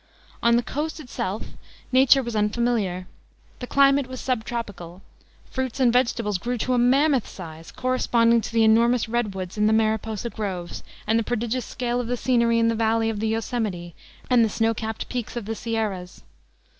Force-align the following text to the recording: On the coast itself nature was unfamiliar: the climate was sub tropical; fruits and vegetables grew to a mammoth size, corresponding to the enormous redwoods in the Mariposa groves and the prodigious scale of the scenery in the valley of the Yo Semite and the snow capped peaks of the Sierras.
On 0.41 0.55
the 0.55 0.63
coast 0.63 0.99
itself 0.99 1.43
nature 1.91 2.23
was 2.23 2.35
unfamiliar: 2.35 3.05
the 3.59 3.67
climate 3.67 4.07
was 4.07 4.19
sub 4.19 4.43
tropical; 4.43 5.03
fruits 5.51 5.79
and 5.79 5.93
vegetables 5.93 6.39
grew 6.39 6.57
to 6.57 6.73
a 6.73 6.79
mammoth 6.79 7.27
size, 7.27 7.71
corresponding 7.71 8.41
to 8.41 8.51
the 8.51 8.63
enormous 8.63 9.07
redwoods 9.07 9.59
in 9.59 9.67
the 9.67 9.73
Mariposa 9.73 10.31
groves 10.31 10.81
and 11.05 11.19
the 11.19 11.23
prodigious 11.23 11.65
scale 11.65 12.01
of 12.01 12.07
the 12.07 12.17
scenery 12.17 12.57
in 12.57 12.67
the 12.67 12.73
valley 12.73 13.11
of 13.11 13.19
the 13.19 13.27
Yo 13.27 13.41
Semite 13.41 13.93
and 14.27 14.43
the 14.43 14.49
snow 14.49 14.73
capped 14.73 15.07
peaks 15.07 15.35
of 15.37 15.45
the 15.45 15.53
Sierras. 15.53 16.23